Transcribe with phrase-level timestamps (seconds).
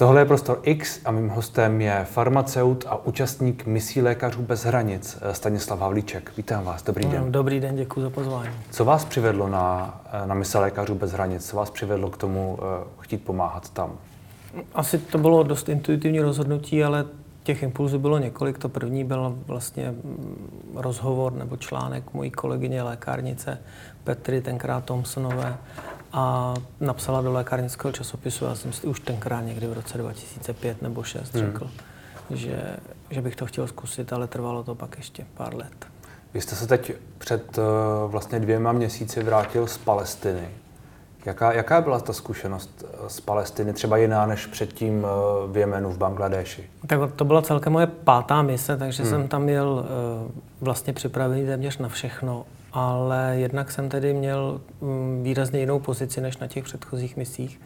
[0.00, 5.18] Tohle je Prostor X a mým hostem je farmaceut a účastník misí lékařů bez hranic
[5.32, 6.32] Stanislav Havlíček.
[6.36, 7.32] Vítám vás, dobrý den.
[7.32, 8.50] Dobrý den, děkuji za pozvání.
[8.70, 11.48] Co vás přivedlo na, na mise lékařů bez hranic?
[11.48, 12.66] Co vás přivedlo k tomu uh,
[13.00, 13.92] chtít pomáhat tam?
[14.74, 17.04] Asi to bylo dost intuitivní rozhodnutí, ale
[17.42, 18.58] těch impulzů bylo několik.
[18.58, 20.46] To první byl vlastně mm,
[20.76, 23.58] rozhovor nebo článek mojí kolegyně lékárnice
[24.04, 25.56] Petry, tenkrát Thompsonové,
[26.12, 31.02] a napsala do lékárnického časopisu, já jsem si už tenkrát někdy v roce 2005 nebo
[31.02, 31.46] 6 hmm.
[31.46, 31.70] řekl,
[32.30, 32.76] že,
[33.10, 35.86] že bych to chtěl zkusit, ale trvalo to pak ještě pár let.
[36.34, 37.64] Vy jste se teď před uh,
[38.10, 40.48] vlastně dvěma měsíci vrátil z Palestiny.
[41.24, 45.90] Jaká, jaká byla ta zkušenost eh, z Palestiny, třeba jiná než předtím eh, v Jemenu,
[45.90, 46.70] v Bangladeši?
[46.86, 49.10] Tak to byla celkem moje pátá mise, takže hmm.
[49.10, 49.86] jsem tam měl
[50.60, 56.38] vlastně připravený téměř na všechno ale jednak jsem tedy měl mm, výrazně jinou pozici než
[56.38, 57.60] na těch předchozích misích,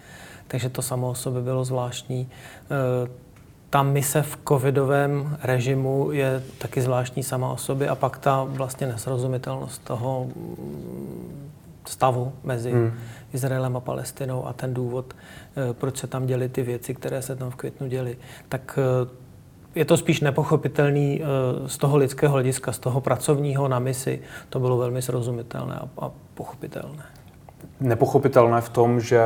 [0.48, 2.28] takže to samo o sobě bylo zvláštní.
[2.30, 3.24] E,
[3.70, 8.86] ta mise v covidovém režimu je taky zvláštní sama o sobě a pak ta vlastně
[8.86, 11.50] nesrozumitelnost toho mm,
[11.86, 12.92] stavu mezi hmm.
[13.32, 15.14] Izraelem a Palestinou a ten důvod,
[15.70, 18.16] e, proč se tam děly ty věci, které se tam v květnu děly,
[18.48, 19.23] tak e,
[19.74, 24.20] je to spíš nepochopitelný eh, z toho lidského hlediska, z toho pracovního na misi.
[24.48, 27.04] To bylo velmi srozumitelné a, pochopitelné.
[27.80, 29.20] Nepochopitelné v tom, že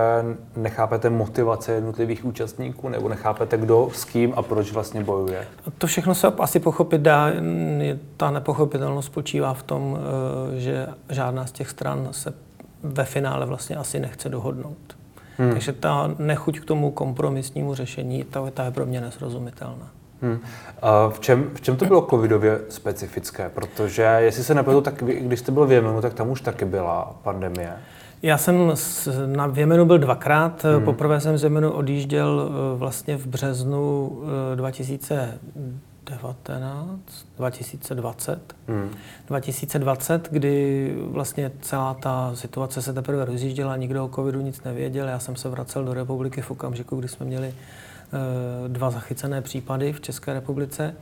[0.57, 5.47] nechápete motivace jednotlivých účastníků nebo nechápete, kdo s kým a proč vlastně bojuje?
[5.79, 7.31] To všechno se asi pochopit dá.
[8.17, 12.35] Ta nepochopitelnost spočívá v tom, eh, že žádná z těch stran se
[12.83, 14.97] ve finále vlastně asi nechce dohodnout.
[15.39, 15.51] Hmm.
[15.51, 19.91] Takže ta nechuť k tomu kompromisnímu řešení, ta, ta je pro mě nesrozumitelná.
[20.23, 20.39] Hmm.
[21.11, 23.49] v, čem, v čem to bylo covidově specifické?
[23.49, 26.65] Protože jestli se nepletu, tak vy, když jste byl v Jemenu, tak tam už taky
[26.65, 27.73] byla pandemie.
[28.23, 28.73] Já jsem
[29.27, 30.65] na v Jemenu byl dvakrát.
[30.65, 30.85] Hmm.
[30.85, 34.13] Poprvé jsem z Jemenu odjížděl e, vlastně v březnu
[36.17, 37.01] 2019,
[37.37, 38.57] 2020.
[38.69, 38.91] Hmm.
[39.27, 45.09] 2020, kdy vlastně celá ta situace se teprve rozjížděla, nikdo o covidu nic nevěděl.
[45.09, 47.55] Já jsem se vracel do republiky v okamžiku, kdy jsme měli
[48.13, 50.95] Eh, dva zachycené případy v České republice.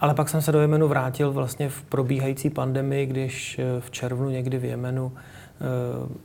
[0.00, 4.30] Ale pak jsem se do Jemenu vrátil vlastně v probíhající pandemii, když eh, v červnu
[4.30, 6.24] někdy v Jemenu eh,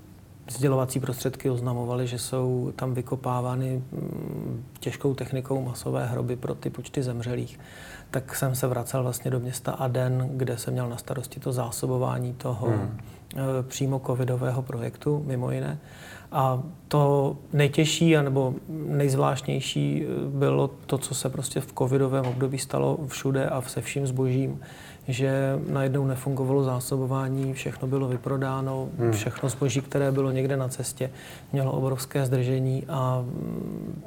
[0.52, 7.04] sdělovací prostředky oznamovaly, že jsou tam vykopávány mm, těžkou technikou masové hroby pro ty počty
[7.04, 7.60] zemřelých.
[8.12, 12.34] Tak jsem se vracel vlastně do města Aden, kde jsem měl na starosti to zásobování
[12.34, 13.00] toho hmm.
[13.68, 15.80] přímo covidového projektu, mimo jiné.
[16.32, 23.00] A to nejtěžší nebo nejzvláštnější eh, bylo to, co se prostě v covidovém období stalo
[23.08, 24.60] všude a se vším zbožím,
[25.10, 29.12] že najednou nefungovalo zásobování, všechno bylo vyprodáno, hmm.
[29.12, 31.10] všechno zboží, které bylo někde na cestě,
[31.52, 34.04] mělo obrovské zdržení a mm,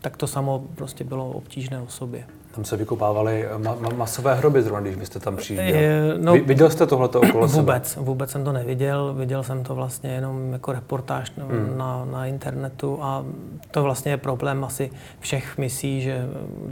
[0.00, 2.24] tak to samo prostě bylo obtížné o sobě.
[2.54, 6.18] Tam se vykopávaly ma- ma- masové hroby zrovna, když byste tam přijížděl.
[6.18, 8.06] No, viděl jste tohleto okolo Vůbec, sebe?
[8.06, 9.14] vůbec jsem to neviděl.
[9.14, 11.72] Viděl jsem to vlastně jenom jako reportáž hmm.
[11.76, 13.24] na, na internetu a
[13.70, 16.26] to vlastně je problém asi všech misí, že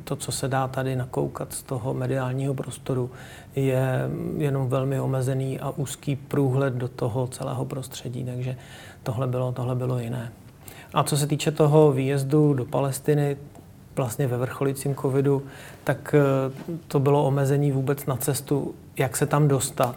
[0.05, 3.11] to, co se dá tady nakoukat z toho mediálního prostoru,
[3.57, 8.57] je jenom velmi omezený a úzký průhled do toho celého prostředí, takže
[9.03, 10.33] tohle bylo, tohle bylo jiné.
[10.95, 13.37] A co se týče toho výjezdu do Palestiny,
[14.01, 15.43] vlastně ve vrcholicím covidu,
[15.85, 16.53] tak eh,
[16.89, 19.97] to bylo omezení vůbec na cestu, jak se tam dostat,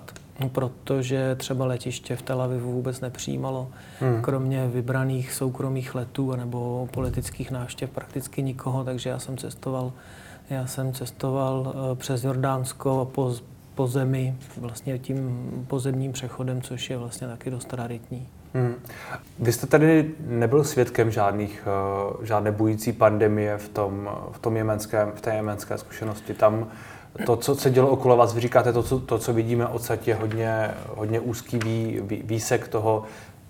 [0.51, 3.67] protože třeba letiště v Tel Avivu vůbec nepřijímalo,
[3.99, 4.21] hmm.
[4.21, 9.91] kromě vybraných soukromých letů nebo politických návštěv prakticky nikoho, takže já jsem cestoval,
[10.49, 13.35] já jsem cestoval eh, přes Jordánsko a po,
[13.75, 18.27] po zemi, vlastně tím pozemním přechodem, což je vlastně taky dost raritní.
[18.53, 18.75] Hmm.
[19.39, 21.67] Vy jste tady nebyl svědkem žádných,
[22.17, 26.33] uh, žádné bující pandemie v, tom, v, tom jemenském, v té jemenské zkušenosti.
[26.33, 26.67] Tam
[27.25, 30.15] to, co se dělo okolo vás, vy říkáte, to, co, to, co vidíme odsad, je
[30.15, 33.03] hodně, hodně úzký vý, vý, výsek toho,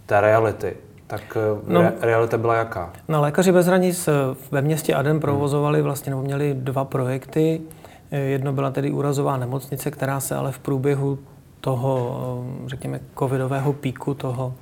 [0.05, 0.77] té reality.
[1.07, 2.93] Tak eh, no, re, realita byla jaká?
[3.07, 4.11] No, Lékaři bez hranic eh,
[4.51, 7.61] ve městě Aden provozovali vlastně, nebo měli dva projekty.
[8.11, 11.19] Jedno byla tedy úrazová nemocnice, která se ale v průběhu
[11.61, 14.53] toho, řekněme, covidového píku, toho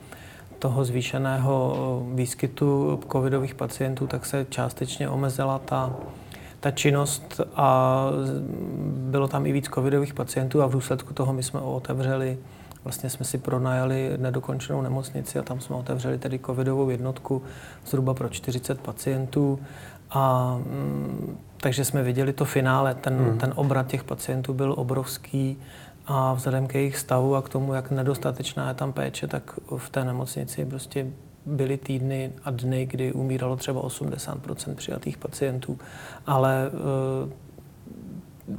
[0.62, 1.76] toho zvýšeného
[2.14, 5.94] výskytu covidových pacientů, tak se částečně omezila ta,
[6.60, 8.08] ta činnost a
[9.10, 12.38] bylo tam i víc covidových pacientů a v důsledku toho my jsme otevřeli,
[12.84, 17.42] vlastně jsme si pronajali nedokončenou nemocnici a tam jsme otevřeli tedy covidovou jednotku
[17.86, 19.60] zhruba pro 40 pacientů.
[20.12, 23.38] A mm, takže jsme viděli to finále, ten, hmm.
[23.38, 25.58] ten obrat těch pacientů byl obrovský
[26.08, 29.90] a vzhledem k jejich stavu a k tomu, jak nedostatečná je tam péče, tak v
[29.90, 31.08] té nemocnici prostě
[31.46, 34.38] byly týdny a dny, kdy umíralo třeba 80
[34.76, 35.80] přijatých pacientů,
[36.26, 36.72] ale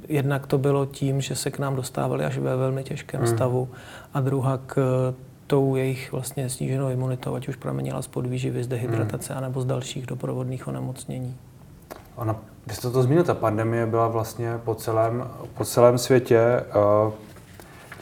[0.08, 3.36] jednak to bylo tím, že se k nám dostávali až ve velmi těžkém hmm.
[3.36, 3.68] stavu
[4.14, 4.76] a druhá k
[5.46, 9.44] tou jejich vlastně sníženou imunitou, ať už pramenila z podvýživy, z dehydratace, hmm.
[9.44, 11.36] anebo z dalších doprovodných onemocnění.
[12.16, 12.36] Ona,
[12.66, 16.38] vy jste to zmínil, ta pandemie byla vlastně po celém, po celém světě.
[16.38, 17.12] Eh,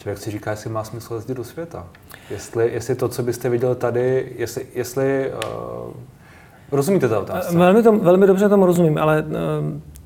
[0.01, 1.87] člověk si říká, jestli má smysl jezdit do světa.
[2.29, 5.93] Jestli, jestli to, co byste viděl tady, jestli, jestli uh,
[6.71, 7.57] rozumíte ta otázka?
[7.57, 9.27] Velmi, to, velmi dobře tomu rozumím, ale uh,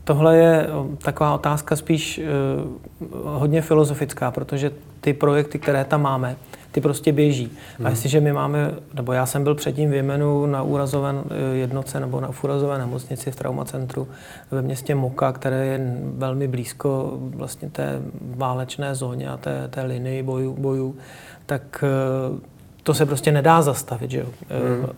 [0.03, 0.67] tohle je
[1.01, 4.71] taková otázka spíš uh, hodně filozofická, protože
[5.01, 6.35] ty projekty, které tam máme,
[6.75, 7.51] ty prostě běží.
[7.77, 7.87] Hmm.
[7.87, 11.99] A jestliže my máme, nebo já jsem byl předtím v Jemenu na úrazové eh, jednoce
[11.99, 14.07] nebo na úrazové nemocnici v traumacentru
[14.51, 17.99] ve městě Moka, které je velmi blízko vlastně té
[18.35, 20.95] válečné zóně a té, té linii bojů, bojů,
[21.45, 22.39] tak eh,
[22.83, 24.27] to se prostě nedá zastavit, že jo.
[24.49, 24.89] Hmm.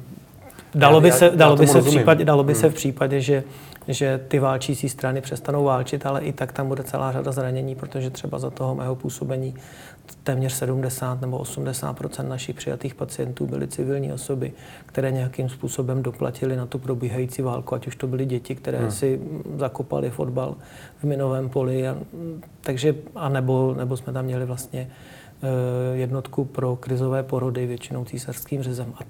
[0.76, 2.62] Dalo by se, dalo by se, v případě, dalo by hmm.
[2.62, 3.44] se v případě, že
[3.88, 8.10] že ty válčící strany přestanou válčit, ale i tak tam bude celá řada zranění, protože
[8.10, 9.56] třeba za toho mého působení
[10.24, 14.54] téměř 70 nebo 80% našich přijatých pacientů byly civilní osoby,
[14.86, 18.92] které nějakým způsobem doplatili na tu probíhající válku, ať už to byly děti, které hmm.
[18.92, 19.22] si
[19.58, 20.56] zakopali fotbal
[20.98, 21.98] v minovém poli, a,
[22.62, 24.90] takže, a nebo, nebo jsme tam měli vlastně
[25.44, 28.94] eh, jednotku pro krizové porody, většinou císařským řezem.
[28.96, 29.04] A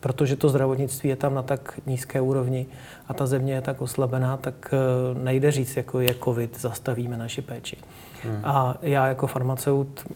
[0.00, 2.66] protože to zdravotnictví je tam na tak nízké úrovni
[3.08, 7.42] a ta země je tak oslabená, tak eh, nejde říct, jako je covid, zastavíme naši
[7.42, 7.76] péči.
[8.22, 8.40] Hmm.
[8.44, 10.06] A já jako farmaceut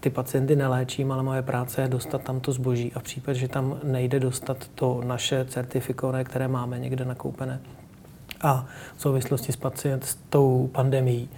[0.00, 3.48] ty pacienty neléčím, ale moje práce je dostat tam to zboží a v případě, že
[3.48, 7.60] tam nejde dostat to naše certifikované, které máme někde nakoupené,
[8.40, 8.66] a
[8.96, 11.28] v souvislosti s pacient, s tou pandemí,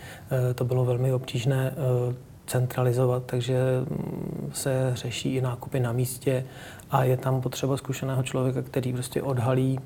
[0.50, 2.14] eh, to bylo velmi obtížné eh,
[2.48, 6.44] centralizovat, takže mm, se řeší i nákupy na místě
[6.90, 9.78] a je tam potřeba zkušeného člověka, který prostě odhalí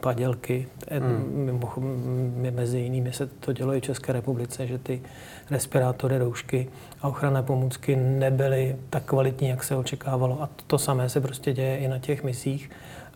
[0.00, 0.66] padělky.
[0.90, 1.60] Hmm.
[2.50, 5.02] Mezi jinými se to dělo i v České republice, že ty
[5.50, 6.68] respirátory, roušky
[7.02, 10.42] a ochranné pomůcky nebyly tak kvalitní, jak se očekávalo.
[10.42, 12.70] A to samé se prostě děje i na těch misích.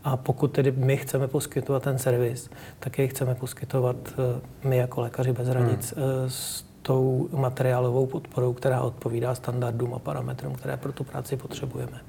[0.04, 5.00] A pokud tedy my chceme poskytovat ten servis, tak jej chceme poskytovat eh, my jako
[5.00, 6.04] lékaři bez hranic hmm.
[6.26, 12.00] Eh, s tou materiálovou podporou, která odpovídá standardům a parametrům, které pro tu práci potřebujeme.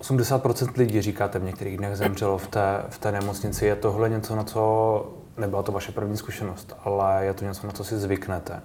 [0.00, 3.66] 80% lidí, říkáte, v některých dnech zemřelo v té, v té nemocnici.
[3.66, 7.72] Je tohle něco, na co, nebyla to vaše první zkušenost, ale je to něco, na
[7.72, 8.60] co si zvyknete?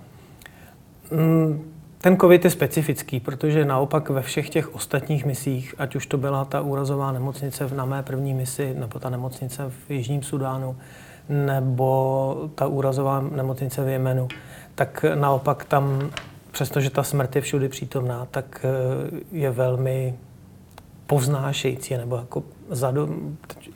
[1.11, 6.17] Mm, ten COVID je specifický, protože naopak ve všech těch ostatních misích, ať už to
[6.17, 10.77] byla ta úrazová nemocnice na mé první misi, nebo ta nemocnice v Jižním Sudánu,
[11.29, 14.27] nebo ta úrazová nemocnice v Jemenu,
[14.75, 16.11] tak naopak tam,
[16.51, 20.15] přestože ta smrt je všude přítomná, tak eh, je velmi
[21.07, 23.09] povznášející, nebo jako zado,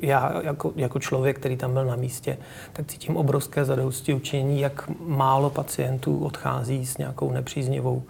[0.01, 2.37] já jako, jako člověk, který tam byl na místě,
[2.73, 8.03] tak cítím obrovské zadosti učení, jak málo pacientů odchází s nějakou nepříznivou,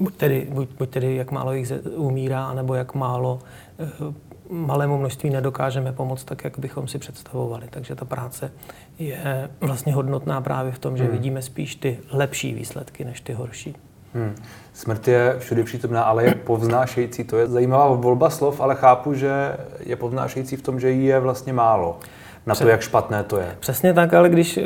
[0.00, 3.38] buď tedy, buď, buď tedy jak málo jich umírá, nebo jak málo
[3.78, 7.66] eh, malému množství nedokážeme pomoct tak, jak bychom si představovali.
[7.70, 8.52] Takže ta práce
[8.98, 11.12] je vlastně hodnotná právě v tom, že hmm.
[11.12, 13.76] vidíme spíš ty lepší výsledky než ty horší.
[14.14, 14.34] Hmm.
[14.72, 17.24] Smrt je všude přítomná, ale je povznášející.
[17.24, 21.20] To je zajímavá volba slov, ale chápu, že je povznášející v tom, že jí je
[21.20, 21.98] vlastně málo
[22.46, 23.56] na to, jak špatné to je.
[23.60, 24.62] Přesně tak, ale když eh,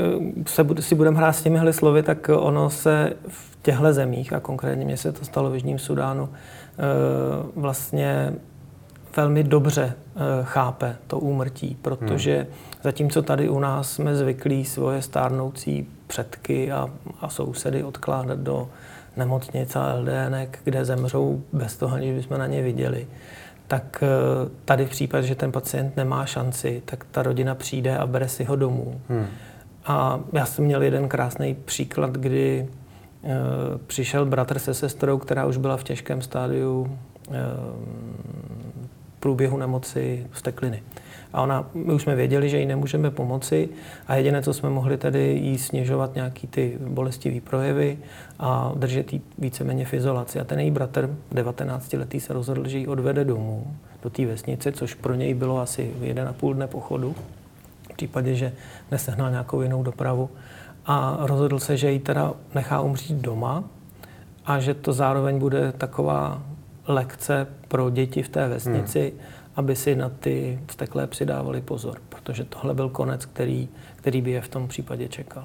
[0.47, 4.85] se, si budeme hrát s těmihle slovy, tak ono se v těchto zemích, a konkrétně
[4.85, 6.83] mě se to stalo v Jižním Sudánu, eh,
[7.57, 8.33] vlastně
[9.17, 12.47] velmi dobře eh, chápe to úmrtí, protože hmm.
[12.83, 18.69] zatímco tady u nás jsme zvyklí svoje stárnoucí předky a, a sousedy odkládat do
[19.17, 23.07] nemocnic a LDNek, kde zemřou bez toho, aniž bychom na ně viděli,
[23.69, 24.07] tak eh,
[24.65, 28.45] tady v případě, že ten pacient nemá šanci, tak ta rodina přijde a bere si
[28.45, 29.01] ho domů.
[29.09, 29.27] Hmm.
[29.87, 32.69] A já jsem měl jeden krásný příklad, kdy
[33.25, 33.35] e,
[33.87, 36.99] přišel bratr se sestrou, která už byla v těžkém stádiu
[37.31, 37.33] e,
[39.27, 40.83] průběhu nemoci stekliny.
[41.33, 43.69] A ona, my už jsme věděli, že jí nemůžeme pomoci
[44.07, 47.99] a jediné, co jsme mohli tedy jí snižovat nějaký ty bolestivé projevy
[48.39, 50.41] a držet jí víceméně v izolaci.
[50.41, 53.67] A ten její bratr, 19 letý, se rozhodl, že ji odvede domů
[54.03, 57.15] do té vesnice, což pro něj bylo asi jeden a půl dne pochodu,
[57.93, 58.53] v případě, že
[58.91, 60.31] nesehnal nějakou jinou dopravu.
[60.87, 63.65] A rozhodl se, že ji teda nechá umřít doma
[64.45, 66.43] a že to zároveň bude taková
[66.87, 72.45] lekce pro děti v té vesnici, hmm aby si na ty vzteklé přidávali pozor, protože
[72.45, 75.45] tohle byl konec, který, který by je v tom případě čekal.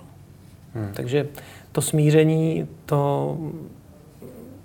[0.73, 0.91] Hmm.
[0.93, 1.27] Takže
[1.71, 3.37] to smíření, to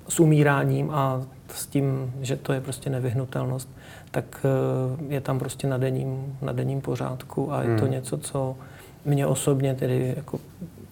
[0.09, 3.69] s umíráním a s tím, že to je prostě nevyhnutelnost,
[4.11, 7.93] tak eh, je tam prostě na denním, na denním pořádku a je to hmm.
[7.93, 8.57] něco, co
[9.05, 10.39] mě osobně tedy, jako,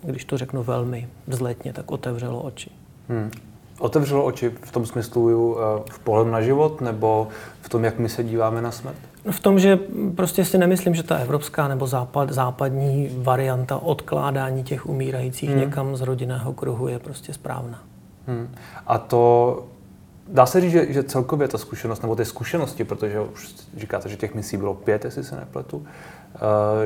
[0.03, 2.71] když to řeknu velmi vzletně, tak otevřelo oči.
[3.09, 3.31] Hmm.
[3.79, 7.29] Otevřelo oči v tom smyslu eh, v pohledu na život nebo
[7.61, 8.97] v tom, jak my se díváme na smrt?
[9.25, 9.79] No v tom, že
[10.15, 15.61] prostě si nemyslím, že ta evropská nebo západ, západní varianta odkládání těch umírajících hmm.
[15.61, 17.83] někam z rodinného kruhu je prostě správná.
[18.27, 18.49] Hmm.
[18.87, 19.65] A to
[20.29, 24.17] dá se říct, že, že celkově ta zkušenost, nebo ty zkušenosti, protože už říkáte, že
[24.17, 25.85] těch misí bylo pět, jestli se nepletu, uh,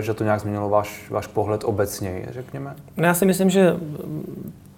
[0.00, 2.76] že to nějak změnilo váš, váš pohled obecně, řekněme?
[2.96, 3.76] No já si myslím, že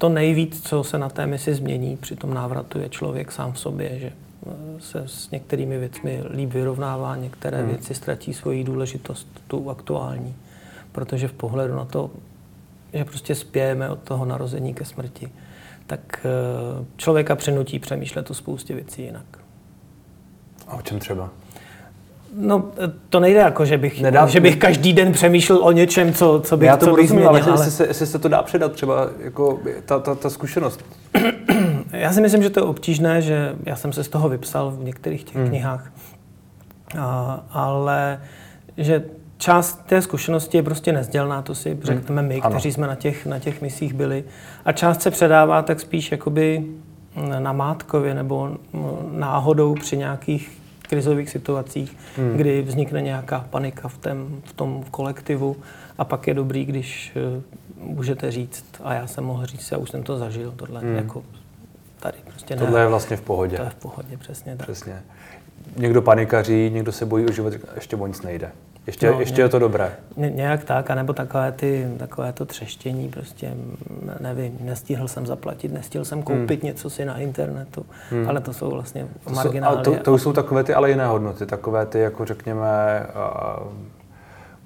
[0.00, 3.58] to nejvíc, co se na té misi změní při tom návratu, je člověk sám v
[3.58, 7.68] sobě, že eh, se s některými věcmi líp vyrovnává, některé hmm.
[7.68, 10.34] věci ztratí svoji důležitost, tu aktuální.
[10.92, 12.10] Protože v pohledu na to,
[12.92, 15.32] že prostě spějeme od toho narození ke smrti,
[15.86, 19.38] tak eh, člověka přenutí přemýšlet o spoustě věcí jinak.
[20.66, 21.30] A o čem třeba?
[22.36, 22.64] No,
[23.08, 26.56] to nejde jako, že bych, Nedá, že bych každý den přemýšlel o něčem, co, co
[26.56, 27.52] bych Já to rozumím, ale, ale...
[27.52, 30.84] Jestli, se, jestli se to dá předat třeba, jako ta, ta, ta zkušenost.
[31.92, 34.84] Já si myslím, že to je obtížné, že já jsem se z toho vypsal v
[34.84, 35.48] některých těch hmm.
[35.48, 35.92] knihách,
[36.98, 38.20] a, ale
[38.76, 39.04] že
[39.38, 41.80] část té zkušenosti je prostě nezdělná, to si hmm.
[41.82, 42.50] řekneme my, ano.
[42.50, 44.24] kteří jsme na těch, na těch misích byli.
[44.64, 46.64] A část se předává tak spíš jakoby
[47.38, 48.50] na mátkově nebo
[49.10, 50.59] náhodou při nějakých
[50.90, 52.36] krizových situacích, hmm.
[52.36, 55.56] kdy vznikne nějaká panika v, tém, v tom kolektivu
[55.98, 59.90] a pak je dobrý, když uh, můžete říct, a já jsem mohl říct, já už
[59.90, 60.96] jsem to zažil, tohle hmm.
[60.96, 61.24] jako
[62.00, 63.56] tady prostě Tohle ne, je vlastně v pohodě.
[63.56, 64.66] To je v pohodě, přesně tak.
[64.66, 65.02] Přesně.
[65.76, 68.50] Někdo panikaří, někdo se bojí o život, ještě o nic nejde.
[68.90, 69.96] Ještě, no, ještě nějak, je to dobré.
[70.16, 73.54] Ně, nějak tak, anebo takové, ty, takové to třeštění, prostě
[74.20, 76.66] nevím, nestihl jsem zaplatit, nestihl jsem koupit hmm.
[76.66, 78.28] něco si na internetu, hmm.
[78.28, 79.84] ale to jsou vlastně to marginály.
[79.84, 83.06] Jsou, to, to jsou takové ty ale jiné hodnoty, takové ty, jako řekněme,
[83.60, 83.68] uh,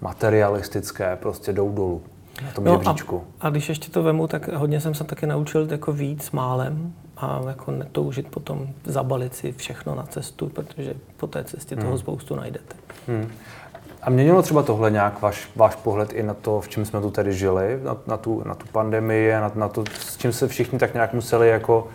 [0.00, 2.02] materialistické, prostě jdou dolů
[2.44, 3.24] na tom no žebříčku.
[3.40, 6.92] A, a když ještě to vemu, tak hodně jsem se taky naučil jako víc málem
[7.16, 11.84] a jako netoužit potom zabalit si všechno na cestu, protože po té cestě hmm.
[11.84, 12.76] toho spoustu najdete.
[13.08, 13.30] Hmm.
[14.04, 17.10] A měnilo třeba tohle nějak váš, váš pohled i na to, v čem jsme tu
[17.10, 20.78] tady žili, na, na, tu, na tu pandemii, na, na to, s čím se všichni
[20.78, 21.86] tak nějak museli jako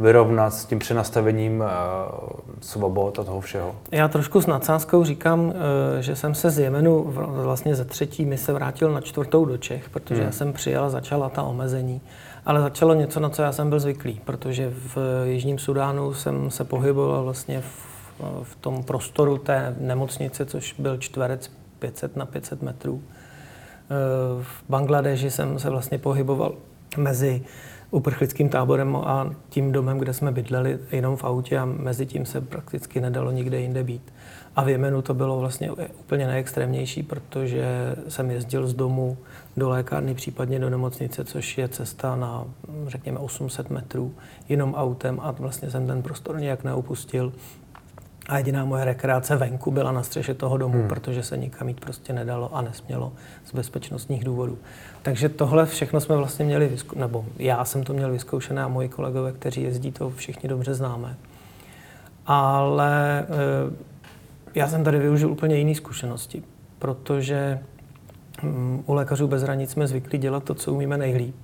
[0.00, 1.66] vyrovnat s tím přenastavením uh,
[2.60, 3.74] svobod a toho všeho?
[3.90, 5.54] Já trošku s nadsázkou říkám, uh,
[6.00, 7.04] že jsem se z Jemenu
[7.42, 10.26] vlastně ze třetí mise vrátil na čtvrtou do Čech, protože hmm.
[10.26, 12.00] já jsem přijel a začala ta omezení.
[12.46, 16.64] Ale začalo něco, na co já jsem byl zvyklý, protože v Jižním Sudánu jsem se
[16.64, 17.95] pohyboval vlastně v
[18.42, 23.02] v tom prostoru té nemocnice, což byl čtverec 500 na 500 metrů.
[23.04, 26.54] Eh, v Bangladeži jsem se vlastně pohyboval
[26.96, 27.42] mezi
[27.90, 32.40] uprchlickým táborem a tím domem, kde jsme bydleli jenom v autě a mezi tím se
[32.40, 34.12] prakticky nedalo nikde jinde být.
[34.56, 39.16] A v Jemenu to bylo vlastně úplně nejextrémnější, protože jsem jezdil z domu
[39.56, 42.44] do lékárny, případně do nemocnice, což je cesta na,
[42.86, 44.14] řekněme, 800 metrů,
[44.48, 47.32] jenom autem a vlastně jsem ten prostor nějak neopustil.
[48.28, 50.88] A jediná moje rekreace venku byla na střeše toho domu, hmm.
[50.88, 53.12] protože se nikam jít prostě nedalo a nesmělo
[53.44, 54.58] z bezpečnostních důvodů.
[55.02, 58.88] Takže tohle všechno jsme vlastně měli, vyzkou- nebo já jsem to měl vyzkoušené a moji
[58.88, 61.16] kolegové, kteří jezdí, to všichni dobře známe.
[62.26, 63.24] Ale e,
[64.54, 66.42] já jsem tady využil úplně jiné zkušenosti,
[66.78, 67.58] protože
[68.42, 71.36] mm, u lékařů bez hranic jsme zvyklí dělat to, co umíme nejlíp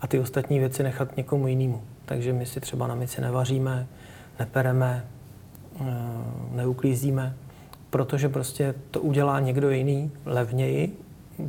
[0.00, 1.82] a ty ostatní věci nechat někomu jinému.
[2.04, 3.86] Takže my si třeba na mici nevaříme,
[4.38, 5.04] nepereme,
[6.52, 7.34] neuklízíme,
[7.90, 10.96] protože prostě to udělá někdo jiný levněji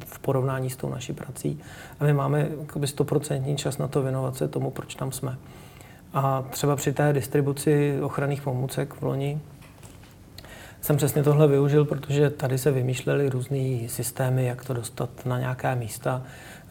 [0.06, 1.60] v porovnání s tou naší prací
[2.00, 2.50] a my máme
[2.86, 5.38] stoprocentní čas na to věnovat se tomu, proč tam jsme.
[6.14, 9.42] A třeba při té distribuci ochranných pomůcek v loni
[10.82, 15.76] jsem přesně tohle využil, protože tady se vymýšlely různé systémy, jak to dostat na nějaké
[15.76, 16.22] místa.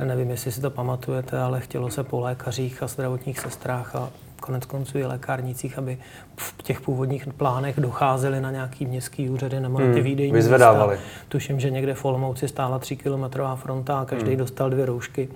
[0.05, 4.11] Nevím, jestli si to pamatujete, ale chtělo se po lékařích a zdravotních sestrách a
[4.43, 5.99] konec konců i lékárnicích, aby
[6.37, 10.97] v těch původních plánech docházeli na nějaký městský úřady nebo na ty hmm, výdejní Vyzvedávali.
[10.97, 11.11] Místa.
[11.29, 14.39] Tuším, že někde v Olomouci stála 3 kilometrová fronta a každý hmm.
[14.39, 15.29] dostal dvě roušky.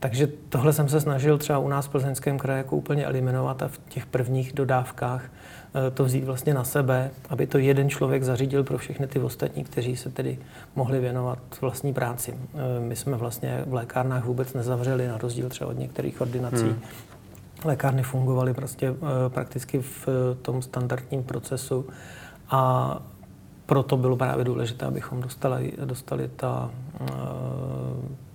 [0.00, 3.68] Takže tohle jsem se snažil třeba u nás v Plzeňském kraji jako úplně eliminovat a
[3.68, 8.64] v těch prvních dodávkách eh, to vzít vlastně na sebe, aby to jeden člověk zařídil
[8.64, 10.38] pro všechny ty ostatní, kteří se tedy
[10.76, 12.34] mohli věnovat vlastní práci.
[12.34, 16.80] Eh, my jsme vlastně v lékárnách vůbec nezavřeli, na rozdíl třeba od některých ordinací, hmm
[17.64, 18.94] lékárny fungovaly prostě eh,
[19.28, 21.86] prakticky v eh, tom standardním procesu
[22.50, 23.02] a
[23.66, 27.06] proto bylo právě důležité, abychom dostali, dostali ta, eh,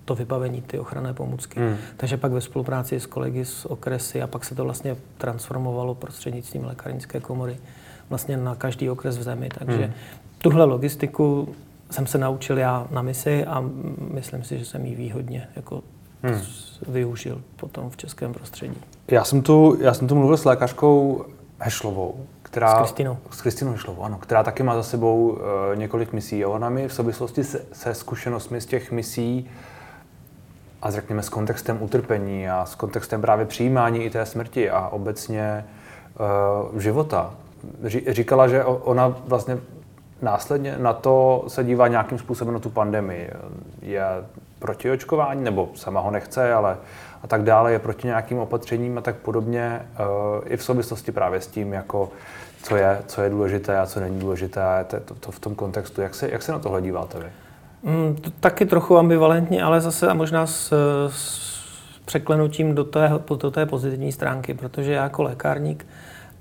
[0.04, 1.60] to vybavení, ty ochranné pomůcky.
[1.60, 1.76] Hmm.
[1.96, 6.64] Takže pak ve spolupráci s kolegy z okresy a pak se to vlastně transformovalo prostřednictvím
[6.64, 7.56] lékárnické komory
[8.08, 9.48] vlastně na každý okres v zemi.
[9.58, 9.92] Takže hmm.
[10.38, 11.54] tuhle logistiku
[11.90, 13.64] jsem se naučil já na misi a
[14.14, 15.82] myslím si, že jsem ji výhodně jako
[16.22, 16.40] hmm.
[16.88, 18.78] využil potom v českém prostředí.
[19.08, 21.24] Já jsem tu, já jsem tu mluvil s lékařkou
[21.58, 23.18] Hešlovou, která, s Kristinou.
[23.30, 25.38] S Kristinou Hešlovou, ano, která taky má za sebou uh,
[25.74, 26.44] několik misí.
[26.44, 29.50] A ona mi v souvislosti se, se zkušenostmi z těch misí
[30.82, 35.64] a řekněme s kontextem utrpení a s kontextem právě přijímání i té smrti a obecně
[36.72, 37.34] uh, života.
[38.08, 39.58] Říkala, že ona vlastně
[40.22, 43.30] následně na to se dívá nějakým způsobem na tu pandemii.
[43.82, 44.04] Je
[44.58, 46.76] proti očkování, nebo sama ho nechce, ale
[47.22, 50.06] a tak dále, je proti nějakým opatřením a tak podobně, uh,
[50.46, 52.10] i v souvislosti právě s tím, jako
[52.62, 56.00] co je, co je důležité a co není důležité to, to, to v tom kontextu.
[56.00, 57.26] Jak se, jak se na tohle díváte vy?
[57.82, 60.72] Mm, to taky trochu ambivalentně, ale zase a možná s,
[61.08, 61.58] s
[62.04, 65.86] překlenutím do té, do té pozitivní stránky, protože já jako lékárník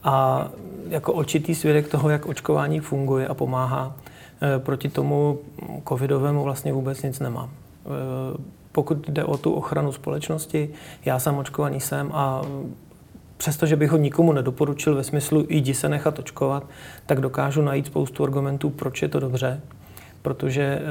[0.03, 0.47] a
[0.89, 3.95] jako očitý svědek toho, jak očkování funguje a pomáhá,
[4.41, 5.39] eh, proti tomu
[5.87, 7.49] covidovému vlastně vůbec nic nemám.
[7.87, 8.37] Eh,
[8.71, 10.69] pokud jde o tu ochranu společnosti,
[11.05, 12.41] já sám očkovaný jsem a
[13.37, 16.63] přestože bych ho nikomu nedoporučil ve smyslu jdi se nechat očkovat,
[17.05, 19.61] tak dokážu najít spoustu argumentů, proč je to dobře,
[20.21, 20.81] protože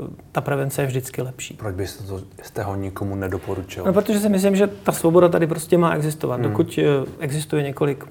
[0.00, 1.54] uh, ta prevence je vždycky lepší.
[1.54, 3.84] Proč byste to, jste ho nikomu nedoporučil?
[3.84, 6.40] No, protože si myslím, že ta svoboda tady prostě má existovat.
[6.40, 6.50] Hmm.
[6.50, 6.84] Dokud uh,
[7.18, 8.04] existuje několik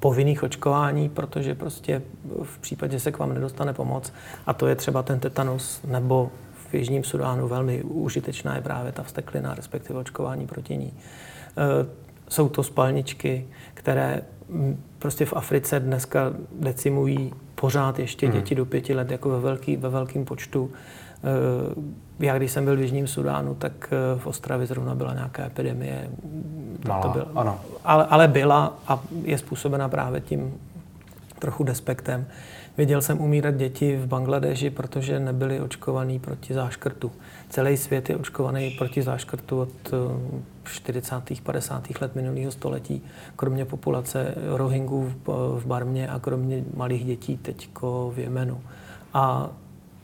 [0.00, 2.02] povinných očkování, protože prostě
[2.42, 4.12] v případě se k vám nedostane pomoc,
[4.46, 6.30] a to je třeba ten tetanus nebo
[6.74, 10.92] v Jižním Sudánu velmi užitečná je právě ta vsteklina, respektive očkování proti ní.
[10.92, 11.86] E,
[12.28, 14.22] jsou to spalničky, které
[14.98, 18.34] prostě v Africe dneska decimují pořád ještě hmm.
[18.36, 20.70] děti do pěti let jako ve, velký, ve velkém počtu.
[22.20, 25.44] E, já když jsem byl v Jižním Sudánu, tak e, v Ostravě zrovna byla nějaká
[25.44, 26.10] epidemie.
[26.88, 27.60] Malá, to byla, ano.
[27.84, 30.54] Ale, ale byla a je způsobena právě tím
[31.38, 32.26] trochu despektem.
[32.76, 37.12] Viděl jsem umírat děti v Bangladeži, protože nebyli očkovaní proti záškrtu.
[37.48, 39.94] Celý svět je očkovaný proti záškrtu od
[40.64, 41.30] 40.
[41.30, 42.00] Eh, 50.
[42.00, 43.02] let minulého století,
[43.36, 48.60] kromě populace Rohingů v Barmě a kromě malých dětí teďko v Jemenu.
[49.14, 49.50] A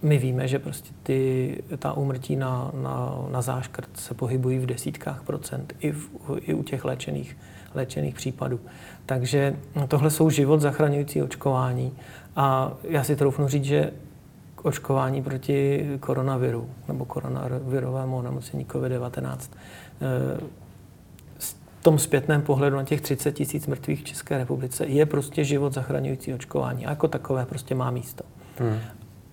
[0.02, 5.22] my víme, že prostě ty, ta úmrtí na, na, na záškrt se pohybují v desítkách
[5.22, 6.08] procent i, v,
[6.40, 7.36] i u těch léčených,
[7.74, 8.60] léčených případů.
[9.06, 9.56] Takže
[9.88, 11.92] tohle jsou život zachraňující očkování
[12.36, 13.92] a já si troufnu říct, že
[14.62, 20.40] očkování proti koronaviru nebo koronavirovému onemocnění COVID-19 eh,
[21.38, 25.72] v tom zpětném pohledu na těch 30 tisíc mrtvých v České republice je prostě život
[25.72, 26.86] zachraňující očkování.
[26.86, 28.24] A jako takové prostě má místo.
[28.58, 28.78] Hmm.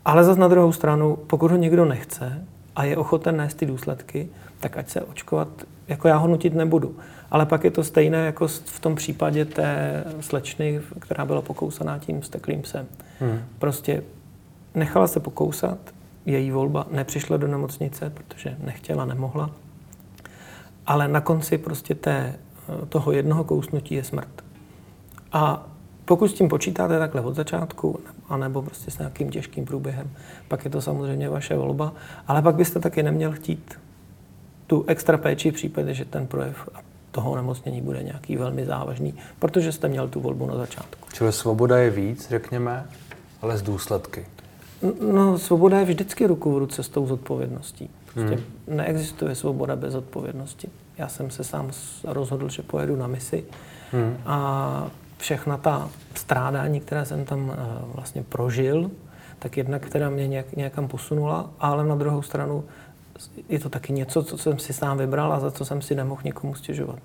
[0.05, 4.29] Ale zase na druhou stranu, pokud ho někdo nechce a je ochoten nést ty důsledky,
[4.59, 5.47] tak ať se očkovat,
[5.87, 6.95] jako já ho nutit nebudu.
[7.31, 12.23] Ale pak je to stejné jako v tom případě té slečny, která byla pokousaná tím
[12.23, 12.85] steklým psem.
[13.19, 13.39] Hmm.
[13.59, 14.03] Prostě
[14.75, 15.77] nechala se pokousat,
[16.25, 19.49] její volba nepřišla do nemocnice, protože nechtěla, nemohla.
[20.85, 22.35] Ale na konci prostě té,
[22.89, 24.43] toho jednoho kousnutí je smrt.
[25.31, 25.67] A
[26.05, 30.09] pokud s tím počítáte takhle od začátku, anebo prostě s nějakým těžkým průběhem,
[30.47, 31.93] pak je to samozřejmě vaše volba,
[32.27, 33.79] ale pak byste taky neměl chtít
[34.67, 36.69] tu extra péči v případě, že ten projev
[37.11, 41.07] toho onemocnění bude nějaký velmi závažný, protože jste měl tu volbu na začátku.
[41.13, 42.85] Čili svoboda je víc, řekněme,
[43.41, 44.25] ale z důsledky.
[45.13, 47.89] No, svoboda je vždycky ruku v ruce s tou zodpovědností.
[48.13, 48.77] Prostě hmm.
[48.77, 50.69] neexistuje svoboda bez odpovědnosti.
[50.97, 51.71] Já jsem se sám
[52.03, 53.43] rozhodl, že pojedu na misi
[53.91, 54.17] hmm.
[54.25, 57.57] a všechna ta strádání, která jsem tam eh,
[57.95, 58.91] vlastně prožil,
[59.39, 62.63] tak jednak, která mě nějak, nějakam posunula, ale na druhou stranu
[63.49, 66.21] je to taky něco, co jsem si sám vybral a za co jsem si nemohl
[66.23, 66.99] nikomu stěžovat.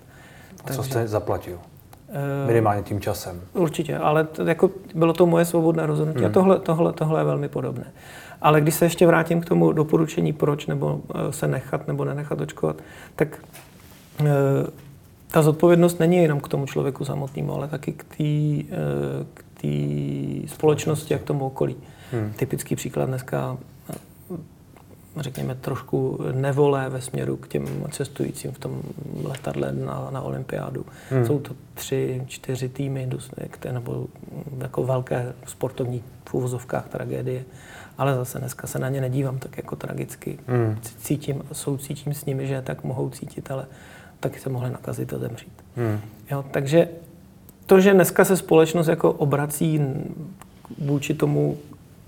[0.60, 1.54] A Takže, co jste zaplatil?
[1.54, 3.40] Uh, Minimálně tím časem.
[3.52, 6.30] Určitě, ale to, jako bylo to moje svobodné rozhodnutí hmm.
[6.30, 7.84] a tohle, tohle, tohle je velmi podobné.
[8.42, 12.40] Ale když se ještě vrátím k tomu doporučení, proč nebo eh, se nechat nebo nenechat
[12.40, 12.76] očkovat,
[13.16, 13.38] tak
[14.20, 14.26] uh,
[15.30, 18.24] ta zodpovědnost není jenom k tomu člověku samotnému, ale taky k té
[19.34, 19.42] k
[20.46, 21.76] společnosti a k tomu okolí.
[22.12, 22.32] Hmm.
[22.36, 23.56] Typický příklad dneska
[25.16, 28.82] řekněme, trošku nevole ve směru k těm cestujícím v tom
[29.24, 30.86] letadle na, na olympiádu.
[31.10, 31.26] Hmm.
[31.26, 33.08] Jsou to tři, čtyři týmy,
[33.72, 34.06] nebo
[34.58, 37.44] jako velké sportovní v úvozovkách tragédie,
[37.98, 40.38] ale zase dneska se na ně nedívám tak jako tragicky.
[40.46, 40.78] Hmm.
[40.96, 43.66] Cítím, soucítím s nimi, že tak mohou cítit, ale
[44.20, 45.64] taky se mohli nakazit a zemřít.
[45.76, 46.00] Hmm.
[46.30, 46.88] Jo, takže
[47.66, 49.80] to, že dneska se společnost jako obrací
[50.78, 51.56] vůči tomu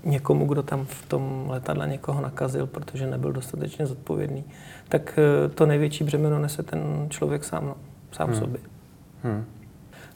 [0.05, 4.43] někomu, kdo tam v tom letadle někoho nakazil, protože nebyl dostatečně zodpovědný,
[4.89, 7.75] tak eh, to největší břemeno nese ten člověk sám,
[8.11, 8.39] sám hmm.
[8.39, 8.61] sobě.
[9.23, 9.45] Hmm.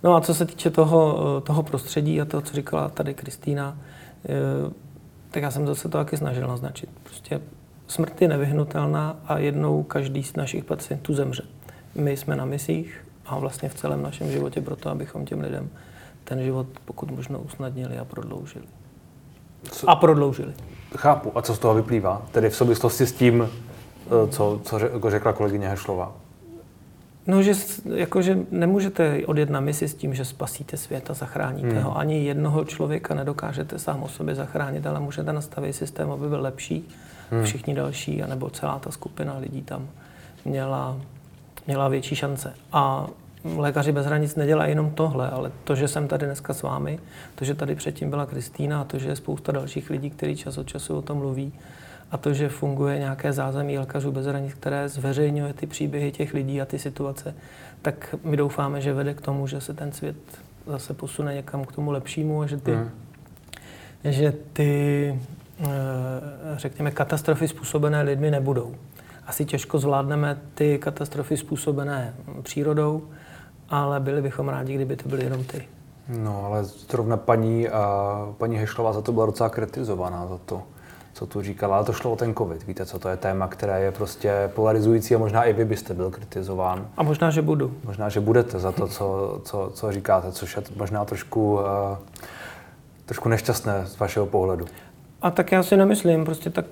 [0.04, 3.78] No a co se týče toho, eh, toho prostředí a toho, co říkala tady Kristýna,
[4.26, 4.30] eh,
[5.32, 6.90] tak já jsem zase to taky snažil naznačit.
[7.04, 7.42] Prostě
[7.88, 11.44] smrt je nevyhnutelná a jednou každý z našich pacientů zemře.
[11.96, 15.70] My jsme na misích a vlastně v celém našem životě proto, abychom těm lidem
[16.24, 18.66] ten život pokud možno usnadnili a prodloužili.
[19.64, 19.90] Co?
[19.90, 20.54] A prodloužili.
[20.98, 21.32] Chápu.
[21.36, 22.22] A co z toho vyplývá?
[22.32, 23.50] Tedy v souvislosti s tím,
[24.06, 26.12] eh, co, co jako řekla kolegyně Hešlová.
[27.28, 27.54] No, že,
[27.96, 31.82] jako, že nemůžete odjet na misi s tím, že spasíte svět a zachráníte hmm.
[31.82, 31.98] ho.
[31.98, 36.88] Ani jednoho člověka nedokážete sám o sobě zachránit, ale můžete nastavit systém, aby byl lepší.
[37.32, 37.44] Hmm.
[37.44, 39.88] Všichni další, anebo celá ta skupina lidí tam
[40.46, 40.98] měla,
[41.68, 42.54] měla větší šance.
[42.72, 43.08] A
[43.44, 47.00] Lékaři bez hranic nedělají jenom tohle, ale to, že jsem tady dneska s vámi,
[47.36, 50.58] to, že tady předtím byla Kristýna a to, že je spousta dalších lidí, kteří čas
[50.58, 51.54] od času o tom mluví,
[52.12, 56.62] a to, že funguje nějaké zázemí lékařů bez hranic, které zveřejňuje ty příběhy těch lidí
[56.62, 57.36] a ty situace,
[57.82, 60.16] tak my doufáme, že vede k tomu, že se ten svět
[60.68, 62.90] zase posune někam k tomu lepšímu a že ty, mm.
[64.04, 65.16] že ty
[65.62, 65.68] eh,
[66.56, 68.76] řekněme, katastrofy způsobené lidmi nebudou.
[69.28, 73.10] Asi těžko zvládneme ty katastrofy způsobené přírodou,
[73.70, 75.68] ale byli bychom rádi, kdyby to byly jenom ty.
[76.18, 80.64] No, ale zrovna paní, a paní Hešlová za to byla docela kritizovaná, za to,
[81.14, 81.76] co tu říkala.
[81.76, 82.68] Ale to šlo o ten covid.
[82.68, 86.12] Víte, co to je téma, které je prostě polarizující a možná i vy byste byl
[86.12, 86.88] kritizován.
[86.98, 87.74] A možná, že budu.
[87.86, 91.62] Možná, že budete za to, co, co, co říkáte, což je možná trošku, uh,
[93.06, 94.66] trošku nešťastné z vašeho pohledu.
[95.22, 96.66] A tak já si nemyslím, prostě tak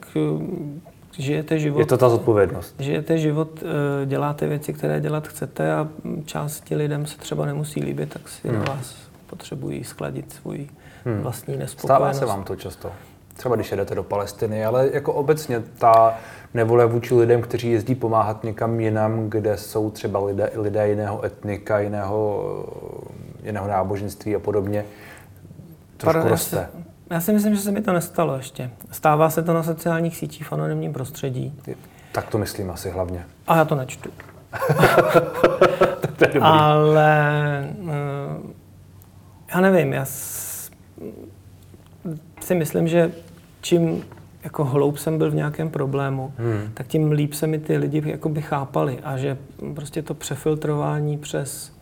[1.12, 1.80] žijete život.
[1.80, 2.76] Je to ta zodpovědnost.
[2.80, 5.88] Žijete život, eh, děláte věci, které dělat chcete a
[6.26, 8.60] části lidem se třeba nemusí líbit, tak si hmm.
[8.60, 8.96] na vás
[9.28, 10.68] potřebují skladit svůj
[11.06, 11.22] hmm.
[11.22, 11.98] vlastní nespokojenost.
[11.98, 12.92] Stává se vám to často?
[13.34, 16.18] Třeba když jedete do Palestiny, ale jako obecně ta
[16.54, 21.80] nevole vůči lidem, kteří jezdí pomáhat někam jinam, kde jsou třeba lidé, lidé jiného etnika,
[21.80, 22.44] jiného,
[23.44, 24.86] jiného náboženství a podobně,
[25.98, 26.70] trošku Pardon, roste.
[27.10, 28.70] Já si myslím, že se mi to nestalo ještě.
[28.92, 31.60] Stává se to na sociálních sítích v anonimním prostředí.
[32.12, 33.26] Tak to myslím asi hlavně.
[33.48, 34.10] A já to nečtu.
[36.18, 37.90] to Ale uh,
[39.56, 40.06] já nevím, já
[42.42, 43.12] si myslím, že
[43.62, 44.04] čím
[44.44, 46.70] jako hloub jsem byl v nějakém problému, hmm.
[46.74, 49.38] tak tím líp se mi ty lidi jakoby chápali a že
[49.76, 51.77] prostě to přefiltrování přes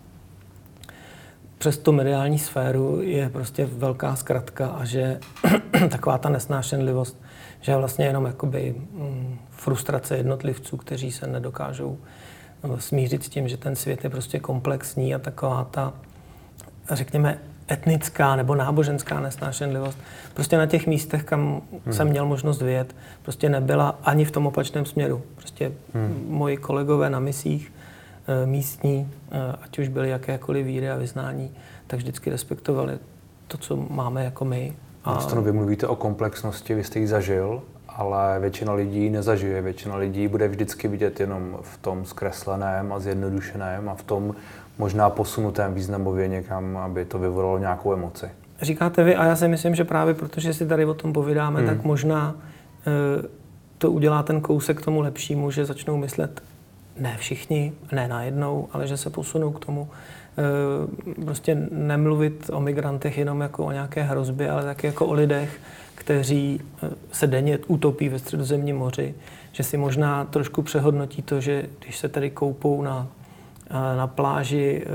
[1.65, 5.19] přes tu mediální sféru je prostě velká zkratka a že
[5.89, 7.21] taková ta nesnášenlivost,
[7.61, 11.97] že je vlastně jenom jakoby mm, frustrace jednotlivců, kteří se nedokážou
[12.63, 15.93] no, smířit s tím, že ten svět je prostě komplexní a taková ta,
[16.91, 17.39] řekněme,
[17.71, 19.97] etnická nebo náboženská nesnášenlivost.
[20.33, 21.93] Prostě na těch místech, kam hmm.
[21.93, 25.21] jsem měl možnost vyjet, prostě nebyla ani v tom opačném směru.
[25.35, 26.25] Prostě hmm.
[26.29, 27.71] moji kolegové na misích
[28.45, 31.51] místní, eh, ať už byly jakékoliv víry a vyznání,
[31.87, 32.99] tak vždycky respektovali
[33.47, 34.73] to, co máme jako my.
[35.03, 35.19] A...
[35.19, 39.61] Stanu, vy mluvíte o komplexnosti, vy jste ji zažil, ale většina lidí nezažije.
[39.61, 44.35] Většina lidí bude vždycky vidět jenom v tom zkresleném a zjednodušeném a v tom
[44.77, 48.29] možná posunutém významově někam, aby to vyvolalo nějakou emoci.
[48.61, 51.69] Říkáte vy a já si myslím, že právě protože si tady o tom povídáme, hmm.
[51.69, 52.35] tak možná
[52.87, 53.27] e,
[53.77, 56.43] to udělá ten kousek k tomu lepšímu, že začnou myslet
[56.99, 59.89] ne všichni, ne najednou, ale že se posunou k tomu,
[60.37, 65.59] eh, prostě nemluvit o migrantech jenom jako o nějaké hrozbě, ale taky jako o lidech,
[65.95, 69.15] kteří eh, se denně utopí ve středozemním moři,
[69.51, 73.07] že si možná trošku přehodnotí to, že když se tady koupou na,
[73.69, 74.85] eh, na pláži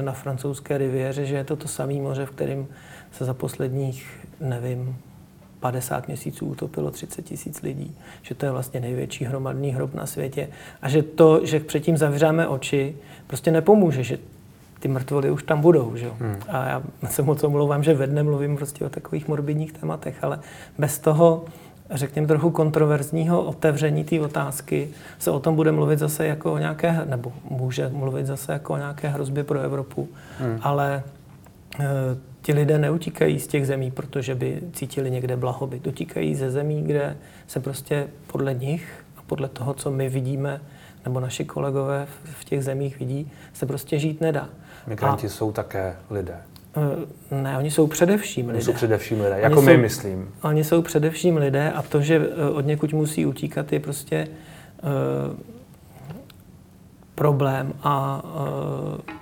[0.00, 2.66] na francouzské riviéře, že je to to samé moře, v kterém
[3.12, 4.96] se za posledních, nevím,
[5.60, 10.48] 50 měsíců utopilo 30 tisíc lidí, že to je vlastně největší hromadný hrob na světě
[10.82, 14.18] a že to, že předtím zavřeme oči, prostě nepomůže, že
[14.80, 15.96] ty mrtvoly už tam budou.
[15.96, 16.10] Že?
[16.20, 16.36] Hmm.
[16.48, 20.40] A já se moc omlouvám, že ve dne mluvím prostě o takových morbidních tématech, ale
[20.78, 21.44] bez toho,
[21.90, 27.04] řekněme, trochu kontroverzního otevření té otázky se o tom bude mluvit zase jako o nějaké,
[27.04, 30.58] nebo může mluvit zase jako o nějaké hrozbě pro Evropu, hmm.
[30.62, 31.02] ale
[31.80, 31.84] e,
[32.48, 35.86] ti lidé neutíkají z těch zemí, protože by cítili někde blahobyt.
[35.86, 40.60] Utíkají ze zemí, kde se prostě podle nich a podle toho, co my vidíme,
[41.04, 44.48] nebo naši kolegové v těch zemích vidí, se prostě žít nedá.
[44.86, 46.36] Migranti a, jsou také lidé.
[47.30, 48.56] Eh, ne, oni jsou především lidé.
[48.56, 50.30] Oni jsou především lidé, jako oni my jsou, myslím.
[50.42, 54.28] Oni jsou především lidé a to, že eh, od někud musí utíkat, je prostě
[54.82, 55.36] uh,
[57.14, 59.14] problém a uh,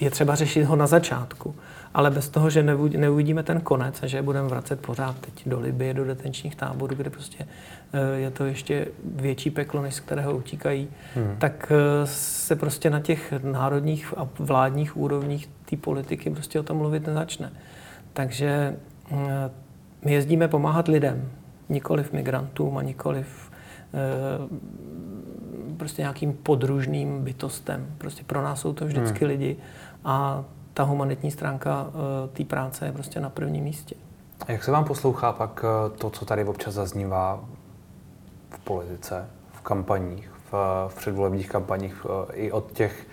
[0.00, 1.54] je třeba řešit ho na začátku.
[1.96, 2.62] Ale bez toho, že
[2.96, 7.10] neuvidíme ten konec a že budeme vracet pořád teď do Libie, do detenčních táborů, kde
[7.10, 7.46] prostě
[7.92, 11.36] eh, je to ještě větší peklo, než z kterého utíkají, hmm.
[11.38, 16.76] tak eh, se prostě na těch národních a vládních úrovních té politiky prostě o tom
[16.76, 17.52] mluvit nezačne.
[18.12, 18.76] Takže
[19.10, 19.16] eh,
[20.04, 21.30] my jezdíme pomáhat lidem,
[21.68, 23.50] nikoliv migrantům a nikoliv
[25.76, 27.86] prostě nějakým podružným bytostem.
[27.98, 29.28] Prostě pro nás jsou to vždycky hmm.
[29.28, 29.56] lidi
[30.04, 30.44] a
[30.76, 33.94] ta humanitní stránka eh, té práce je prostě na prvním místě.
[34.46, 37.44] A jak se vám poslouchá pak eh, to, co tady občas zaznívá
[38.50, 40.54] v politice, v kampaních, v,
[40.88, 43.06] v předvolebních kampaních, eh, i od těch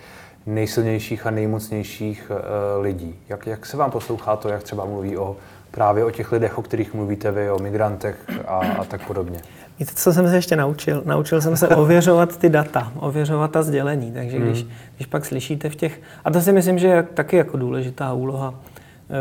[0.45, 2.31] nejsilnějších a nejmocnějších
[2.79, 3.19] lidí?
[3.29, 5.35] Jak, jak se vám poslouchá to, jak třeba mluví o
[5.71, 9.41] právě o těch lidech, o kterých mluvíte vy, o migrantech a, a tak podobně?
[9.79, 11.03] Víte, co jsem se ještě naučil?
[11.05, 14.11] Naučil jsem se ověřovat ty data, ověřovat ta sdělení.
[14.11, 14.71] Takže když, hmm.
[14.95, 16.01] když pak slyšíte v těch...
[16.25, 19.13] A to si myslím, že je taky jako důležitá úloha e,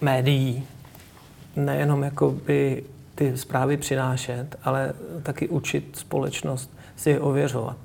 [0.00, 0.66] médií.
[1.56, 2.84] Nejenom jako by
[3.14, 7.76] ty zprávy přinášet, ale taky učit společnost si je ověřovat.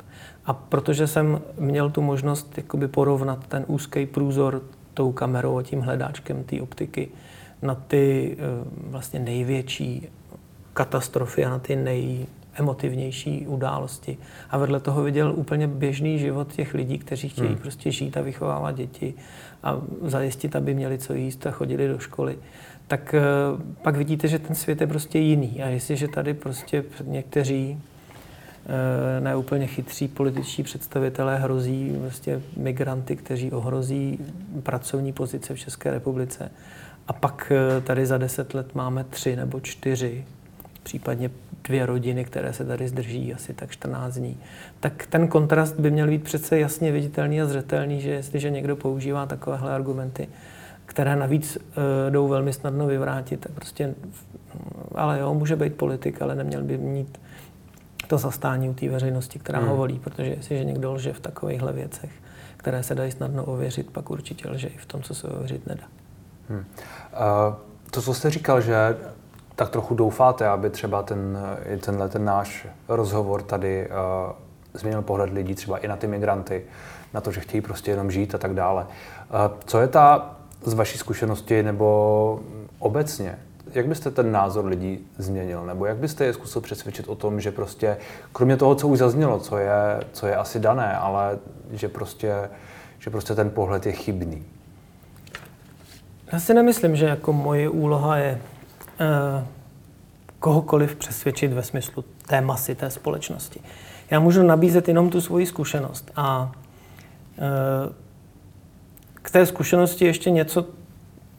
[0.46, 4.62] A protože jsem měl tu možnost jakoby porovnat ten úzký průzor
[4.94, 7.10] tou kamerou a tím hledáčkem té optiky
[7.62, 8.44] na ty e,
[8.90, 10.08] vlastně největší
[10.80, 14.18] katastrofy a na ty nejemotivnější události.
[14.50, 17.58] A vedle toho viděl úplně běžný život těch lidí, kteří chtějí hmm.
[17.58, 19.14] prostě žít a vychovávat děti
[19.64, 22.38] a zajistit, aby měli co jíst a chodili do školy.
[22.88, 23.22] Tak eh,
[23.82, 25.64] pak vidíte, že ten svět je prostě jiný.
[25.64, 34.20] A jestliže tady prostě někteří eh, neúplně chytří političtí představitelé hrozí prostě migranty, kteří ohrozí
[34.64, 36.52] pracovní pozice v České republice.
[37.08, 40.26] A pak eh, tady za deset let máme tři nebo čtyři
[40.90, 41.30] případně
[41.64, 44.38] dvě rodiny, které se tady zdrží asi tak 14 dní,
[44.80, 49.26] tak ten kontrast by měl být přece jasně viditelný a zřetelný, že jestliže někdo používá
[49.26, 50.30] takovéhle argumenty,
[50.86, 53.96] které navíc e, jdou velmi snadno vyvrátit, tak prostě,
[54.96, 57.20] ale jo, může být politik, ale neměl by mít
[58.08, 59.68] to zastání u té veřejnosti, která hmm.
[59.68, 62.12] ho volí, protože jestliže někdo lže v takovýchhle věcech,
[62.58, 65.84] které se dají snadno ověřit, pak určitě lže i v tom, co se ověřit nedá.
[66.50, 66.60] Hmm.
[66.60, 66.66] Uh,
[67.92, 68.96] to, co jste říkal, že
[69.60, 71.40] tak trochu doufáte, aby třeba ten,
[71.86, 74.32] tenhle ten náš rozhovor tady uh,
[74.74, 76.66] změnil pohled lidí třeba i na ty migranty,
[77.14, 78.84] na to, že chtějí prostě jenom žít a tak dále.
[78.84, 82.40] Uh, co je ta z vaší zkušenosti nebo
[82.80, 83.40] obecně,
[83.74, 85.66] jak byste ten názor lidí změnil?
[85.66, 87.98] Nebo jak byste je zkusil přesvědčit o tom, že prostě,
[88.32, 91.40] kromě toho, co už zaznělo, co je, co je asi dané, ale
[91.72, 92.50] že prostě,
[93.00, 94.46] že prostě ten pohled je chybný?
[96.32, 98.42] Já si nemyslím, že jako moje úloha je
[100.40, 103.60] kohokoliv přesvědčit ve smyslu té masy, té společnosti.
[104.12, 106.52] Já můžu nabízet jenom tu svoji zkušenost a
[107.38, 107.94] eh,
[109.14, 110.66] k té zkušenosti ještě něco,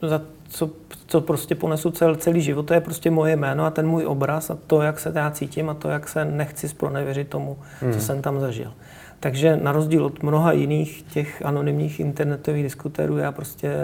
[0.03, 0.71] za co,
[1.07, 4.51] co prostě ponesu cel, celý život, to je prostě moje jméno a ten můj obraz
[4.51, 7.93] a to, jak se já cítím a to, jak se nechci spronevěřit tomu, hmm.
[7.93, 8.73] co jsem tam zažil.
[9.21, 13.75] Takže na rozdíl od mnoha jiných těch anonymních internetových diskutérů, já prostě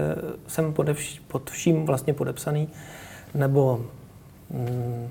[0.47, 0.75] jsem
[1.29, 2.69] pod vším vlastně podepsaný
[3.35, 3.85] nebo
[4.51, 5.09] mm,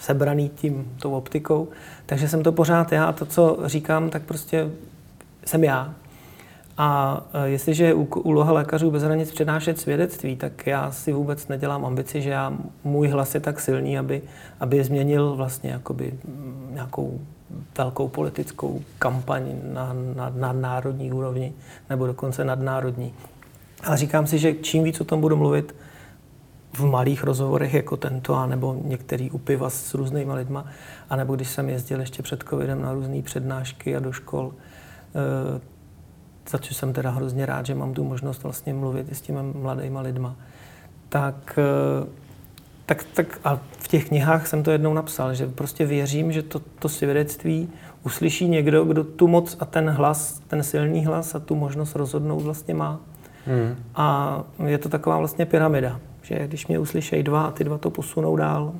[0.00, 1.68] sebraný tím, tou optikou.
[2.06, 4.70] Takže jsem to pořád já a to, co říkám, tak prostě
[5.44, 5.94] jsem já.
[6.78, 11.84] A e, jestliže je úloha lékařů bez hranic přednášet svědectví, tak já si vůbec nedělám
[11.84, 12.52] ambici, že já,
[12.84, 14.22] můj hlas je tak silný, aby,
[14.60, 17.20] aby změnil vlastně jakoby mm, nějakou
[17.78, 21.52] velkou politickou kampaň na, na, na národní úrovni
[21.90, 23.14] nebo dokonce nadnárodní.
[23.84, 25.74] Ale říkám si, že čím víc o tom budu mluvit,
[26.72, 30.64] v malých rozhovorech jako tento, anebo některý u piva s různýma lidma,
[31.10, 34.52] anebo když jsem jezdil ještě před covidem na různé přednášky a do škol,
[35.14, 35.60] e,
[36.50, 39.38] za co jsem teda hrozně rád, že mám tu možnost vlastně mluvit i s těmi
[39.42, 40.36] mladýma lidma,
[41.08, 42.06] tak, e,
[42.86, 46.58] tak, tak a v těch knihách jsem to jednou napsal, že prostě věřím, že to,
[46.78, 47.68] to svědectví
[48.04, 52.40] uslyší někdo, kdo tu moc a ten hlas, ten silný hlas a tu možnost rozhodnout
[52.40, 53.00] vlastně má.
[53.46, 53.76] Hmm.
[53.94, 57.90] A je to taková vlastně pyramida že když mě uslyšejí dva a ty dva to
[57.90, 58.72] posunou dál,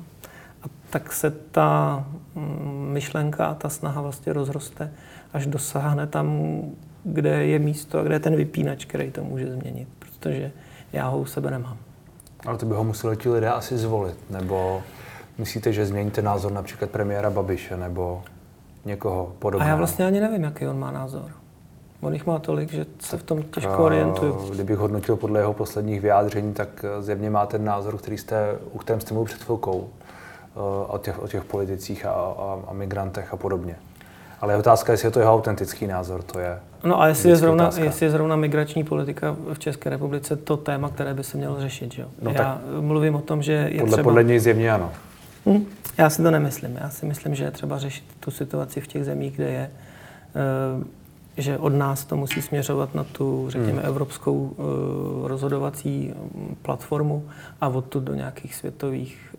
[0.63, 4.91] a tak se ta mm, myšlenka a ta snaha vlastně rozroste,
[5.33, 6.59] až dosáhne tam,
[7.03, 10.51] kde je místo a kde je ten vypínač, který to může změnit, protože
[10.93, 11.77] já ho u sebe nemám.
[12.45, 14.83] Ale to by ho museli ti lidé asi zvolit, nebo
[15.37, 18.23] myslíte, že změníte názor například premiéra Babiše, nebo
[18.85, 19.67] někoho podobného?
[19.67, 21.31] A já vlastně ani nevím, jaký on má názor.
[22.01, 24.49] On jich má tolik, že se v tom těžko orientuju.
[24.53, 29.01] Kdybych hodnotil podle jeho posledních vyjádření, tak zjevně má ten názor, který jste, u kterém
[29.01, 33.37] jste mluvil před chvilkou, eh, o těch, o těch politicích a, a, a migrantech a
[33.37, 33.75] podobně.
[34.41, 36.59] Ale je otázka, jestli je to jeho autentický názor, to je.
[36.83, 40.89] No a jestli je, zrovna, jestli je zrovna migrační politika v České republice to téma,
[40.89, 42.07] které by se mělo řešit, že jo?
[42.21, 44.03] No Já mluvím o tom, že je podle, třeba...
[44.03, 44.91] Podle něj zjevně ano.
[45.45, 45.65] Hm?
[45.97, 46.77] Já si to nemyslím.
[46.81, 49.71] Já si myslím, že je třeba řešit tu situaci v těch zemích, kde je,
[50.35, 50.85] eh,
[51.41, 53.89] že od nás to musí směřovat na tu, řekněme, hmm.
[53.89, 57.25] evropskou eh, rozhodovací hm, platformu
[57.61, 59.35] a odtud do nějakých světových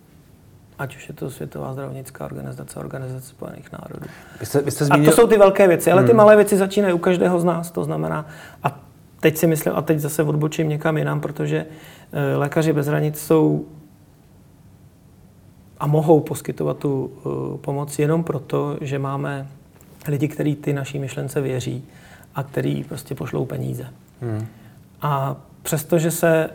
[0.78, 4.06] ať už je to Světová zdravotnická organizace, Organizace spojených národů.
[4.40, 5.10] Vy jste, vy jste zmínil...
[5.10, 6.16] A to jsou ty velké věci, ale ty hmm.
[6.16, 8.26] malé věci začínají u každého z nás, to znamená,
[8.62, 8.80] a
[9.20, 11.66] teď si myslím, a teď zase odbočím někam jinam, protože
[12.12, 13.66] e, lékaři bez hranic jsou
[15.80, 19.48] a mohou poskytovat tu uh, pomoc jenom proto, že máme
[20.08, 21.84] lidi, kteří ty naší myšlence věří
[22.34, 23.86] a který prostě pošlou peníze.
[24.20, 24.46] Hmm.
[25.02, 26.50] A přestože se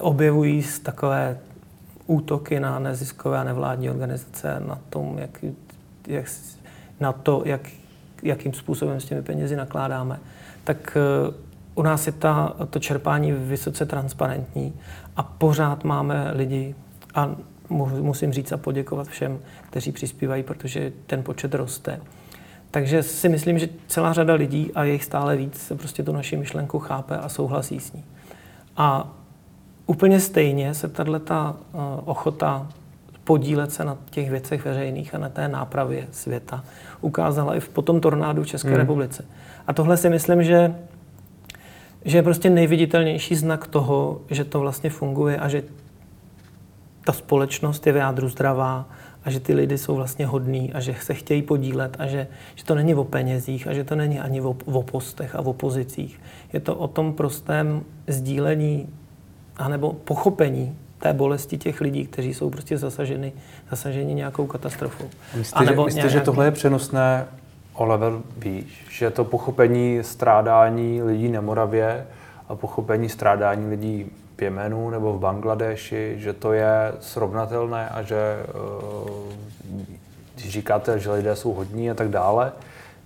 [0.00, 1.38] objevují z takové
[2.06, 5.44] útoky na neziskové a nevládní organizace, na, tom, jak,
[6.06, 6.26] jak,
[7.00, 7.60] na to, jak,
[8.22, 10.20] jakým způsobem s těmi penězi nakládáme,
[10.64, 10.96] tak
[11.28, 11.34] uh,
[11.74, 14.74] u nás je ta, to čerpání vysoce transparentní
[15.16, 16.74] a pořád máme lidi,
[17.14, 17.36] a
[18.00, 19.38] musím říct a poděkovat všem,
[19.70, 22.00] kteří přispívají, protože ten počet roste.
[22.70, 26.12] Takže si myslím, že celá řada lidí, a je jich stále víc, se prostě tu
[26.12, 28.04] naši myšlenku chápe a souhlasí s ní.
[28.76, 29.12] A
[29.86, 32.66] úplně stejně se tato eh, ochota
[33.24, 36.64] podílet se na těch věcech veřejných a na té nápravě světa
[37.00, 38.78] ukázala i v potom tornádu v České hmm.
[38.78, 39.24] republice.
[39.66, 40.74] A tohle si myslím, že,
[42.04, 45.62] že je prostě nejviditelnější znak toho, že to vlastně funguje a že
[47.04, 48.88] ta společnost je v jádru zdravá
[49.24, 52.64] a že ty lidi jsou vlastně hodní a že se chtějí podílet a že, že
[52.64, 56.20] to není o penězích a že to není ani o, o postech a o pozicích.
[56.52, 58.88] Je to o tom prostém sdílení
[59.56, 63.32] anebo pochopení té bolesti těch lidí, kteří jsou prostě zasaženi,
[63.70, 65.04] zasaženi nějakou katastrofou.
[65.36, 66.12] Myslíte, že, myslíte nějaký...
[66.12, 67.26] že tohle je přenosné
[67.74, 68.86] o level výš?
[68.90, 72.06] Že to pochopení strádání lidí na Moravě
[72.48, 74.06] a pochopení strádání lidí
[74.42, 79.34] Jemenu nebo v Bangladeši, že to je srovnatelné a že eh,
[80.34, 82.52] když říkáte, že lidé jsou hodní a tak dále,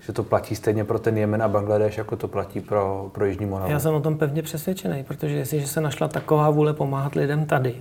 [0.06, 3.46] že to platí stejně pro ten Jemen a Bangladeš, jako to platí pro, pro Jižní
[3.46, 3.70] Moravu.
[3.70, 7.74] Já jsem o tom pevně přesvědčený, protože jestliže se našla taková vůle pomáhat lidem tady,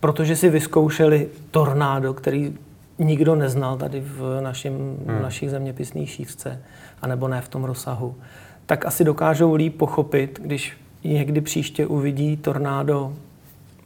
[0.00, 2.58] protože si vyzkoušeli tornádo, který
[2.98, 4.72] nikdo neznal tady v, našim,
[5.06, 5.18] hmm.
[5.18, 6.62] v našich zeměpisných šířce,
[7.02, 8.14] anebo ne v tom rozsahu,
[8.66, 13.12] tak asi dokážou líp pochopit, když někdy příště uvidí tornádo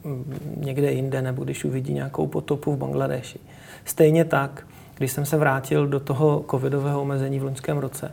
[0.03, 3.39] mm, někde jinde, nebo když uvidí nějakou potopu v Bangladeši.
[3.85, 8.11] Stejně tak, když jsem se vrátil do toho covidového omezení v loňském roce,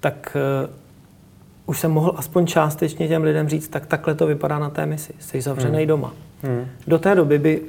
[0.00, 0.70] tak uh,
[1.66, 5.12] už jsem mohl aspoň částečně těm lidem říct, tak takhle to vypadá na té misi.
[5.18, 5.86] Jsi zavřený hmm.
[5.86, 6.14] doma.
[6.42, 6.66] Hmm.
[6.86, 7.66] Do té doby by uh,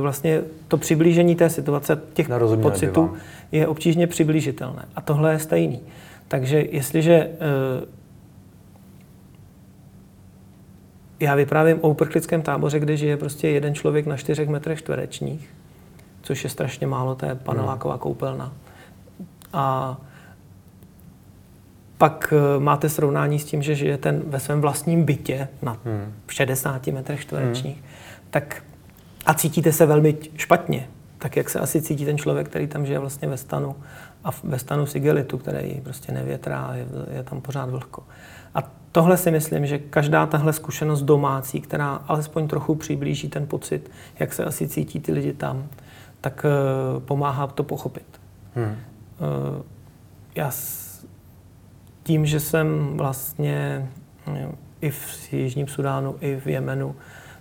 [0.00, 2.28] vlastně to přiblížení té situace, těch
[2.62, 3.12] pocitů,
[3.52, 4.84] je obtížně přiblížitelné.
[4.96, 5.80] A tohle je stejný.
[6.28, 7.88] Takže jestliže uh,
[11.22, 15.50] já vyprávím o uprchlickém táboře, kde žije prostě jeden člověk na čtyřech metrech čtverečních,
[16.22, 18.52] což je strašně málo, to je paneláková koupelna.
[19.52, 19.96] A
[21.98, 25.76] pak eh, máte srovnání s tím, že žijete ve svém vlastním bytě na
[26.28, 26.94] 60 hmm.
[26.94, 27.86] metrech čtverečních, hmm.
[28.30, 28.62] tak
[29.26, 32.98] a cítíte se velmi špatně, tak jak se asi cítí ten člověk, který tam žije
[32.98, 33.76] vlastně ve stanu
[34.24, 38.02] a ve stanu sigelitu, který prostě nevětrá, je, je tam pořád vlhko.
[38.54, 43.90] A tohle si myslím, že každá tahle zkušenost domácí, která alespoň trochu přiblíží ten pocit,
[44.18, 45.68] jak se asi cítí ty lidi tam,
[46.20, 48.20] tak eh, pomáhá to pochopit.
[48.54, 48.76] Hmm.
[48.76, 49.62] Eh,
[50.34, 51.06] já s
[52.02, 53.88] tím, že jsem vlastně
[54.26, 54.48] eh,
[54.80, 56.94] i v Jižním Sudánu, i v Jemenu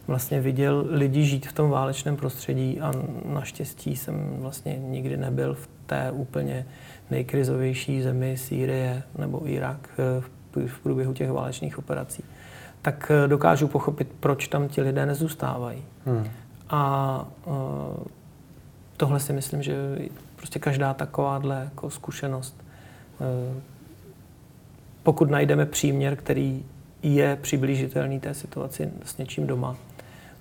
[0.08, 2.92] vlastně viděl lidi žít v tom válečném prostředí a
[3.26, 6.66] naštěstí jsem vlastně nikdy nebyl v té úplně
[7.12, 10.41] nejkrizovější zemi Sýrie nebo Irak v
[10.84, 12.24] průběhu těch válečných operací,
[12.82, 15.84] tak dokážu pochopit, proč tam ti lidé nezůstávají.
[16.06, 16.28] Hmm.
[16.70, 17.26] A
[18.98, 19.76] tohle si myslím, že
[20.36, 22.56] prostě každá takováhle jako zkušenost,
[23.22, 23.62] eh,
[25.04, 26.66] pokud najdeme příměr, který
[27.04, 29.76] je přiblížitelný té situaci s něčím doma,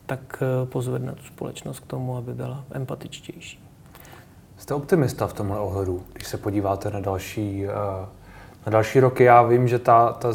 [0.07, 3.65] tak eh, pozvedne tu společnost k tomu, aby byla empatičtější.
[4.59, 7.71] Jste optimista v tomhle ohledu, když se podíváte na další, eh,
[8.67, 9.25] na další roky.
[9.25, 10.29] Já vím, že ta, ta,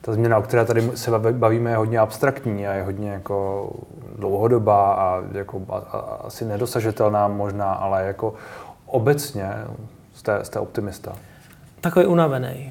[0.00, 3.70] ta změna, o které tady se bavíme, je hodně abstraktní a je hodně jako
[4.18, 8.34] dlouhodobá a jako a, a, asi nedosažitelná možná, ale jako
[8.86, 9.52] obecně
[10.14, 11.12] jste, jste optimista.
[11.80, 12.70] Takový unavený.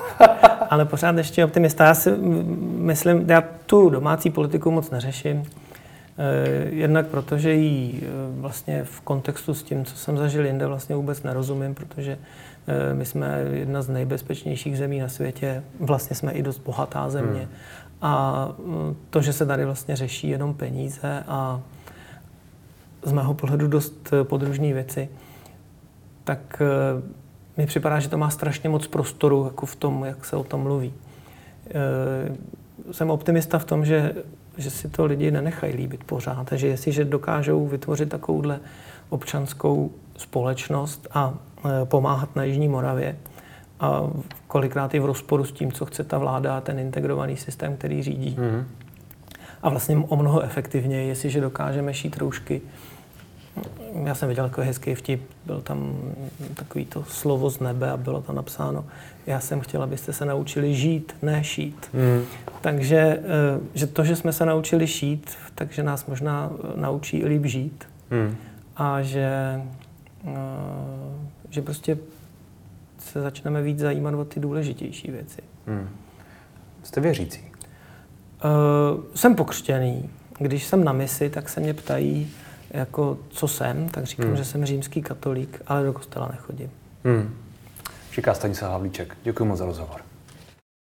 [0.70, 1.84] ale pořád ještě optimista.
[1.84, 2.10] Já si
[2.76, 5.44] myslím, já tu domácí politiku moc neřeším.
[6.70, 11.74] Jednak protože jí vlastně v kontextu s tím, co jsem zažil jinde, vlastně vůbec nerozumím,
[11.74, 12.18] protože
[12.92, 17.40] my jsme jedna z nejbezpečnějších zemí na světě, vlastně jsme i dost bohatá země.
[17.40, 17.48] Hmm.
[18.02, 18.48] A
[19.10, 21.60] to, že se tady vlastně řeší jenom peníze a
[23.02, 25.08] z mého pohledu dost podružní věci,
[26.24, 26.62] tak
[27.56, 30.60] mi připadá, že to má strašně moc prostoru jako v tom, jak se o tom
[30.60, 30.94] mluví.
[32.92, 34.14] Jsem optimista v tom, že
[34.60, 36.48] že si to lidi nenechají líbit pořád.
[36.48, 38.60] Takže jestliže dokážou vytvořit takovouhle
[39.08, 41.34] občanskou společnost a
[41.84, 43.16] pomáhat na Jižní Moravě,
[43.80, 44.10] a
[44.46, 48.02] kolikrát i v rozporu s tím, co chce ta vláda a ten integrovaný systém, který
[48.02, 48.36] řídí.
[48.38, 48.64] Mm.
[49.62, 52.62] A vlastně o mnoho efektivněji, jestliže dokážeme šít roušky
[54.04, 55.96] já jsem viděl jako hezký vtip, byl tam
[56.54, 58.84] takový to slovo z nebe a bylo tam napsáno,
[59.26, 61.90] já jsem chtěl, abyste se naučili žít, ne šít.
[61.92, 62.24] Mm.
[62.60, 63.20] Takže eh,
[63.74, 67.84] že to, že jsme se naučili šít, takže nás možná naučí líp žít.
[68.10, 68.36] Mm.
[68.76, 69.60] A že,
[70.26, 70.30] eh,
[71.50, 71.98] že prostě
[72.98, 75.42] se začneme víc zajímat o ty důležitější věci.
[75.66, 75.88] Mm.
[76.82, 77.40] Jste věřící?
[77.40, 80.10] Uh, jsem pokřtěný.
[80.38, 82.30] Když jsem na misi, tak se mě ptají,
[82.70, 84.36] jako co jsem, tak říkám, hmm.
[84.36, 86.70] že jsem římský katolík, ale do kostela nechodím.
[87.04, 87.34] Hmm.
[88.14, 89.16] Říká Stanislav Havlíček.
[89.22, 90.00] Děkuji moc za rozhovor.